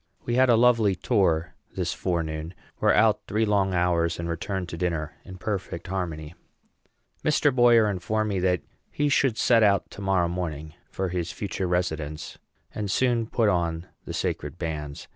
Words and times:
We 0.25 0.33
had 0.33 0.49
a 0.49 0.55
lovely 0.55 0.95
tour 0.95 1.53
this 1.75 1.93
forenoon, 1.93 2.55
were 2.79 2.91
out 2.91 3.27
three 3.27 3.45
long 3.45 3.75
hours, 3.75 4.17
and 4.17 4.27
returned 4.27 4.67
to 4.69 4.77
dinner 4.77 5.13
in 5.23 5.37
perfect 5.37 5.85
harmony. 5.85 6.33
Mr. 7.23 7.53
Boyer 7.55 7.87
informed 7.87 8.29
me 8.29 8.39
that 8.39 8.63
he 8.89 9.09
should 9.09 9.37
set 9.37 9.61
out 9.61 9.91
to 9.91 10.01
morrow 10.01 10.27
morning 10.27 10.73
for 10.89 11.09
his 11.09 11.31
future 11.31 11.67
residence, 11.67 12.39
and 12.73 12.89
soon 12.89 13.27
put 13.27 13.47
on 13.47 13.89
the 14.05 14.13
sacred 14.15 14.57
bands. 14.57 15.07